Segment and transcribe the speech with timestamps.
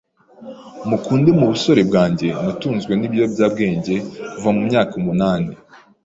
[0.89, 3.95] mukunde mu busore bwanjye natunzwe n’ibiyobyabwenge
[4.33, 5.53] kuva ku myaka umunani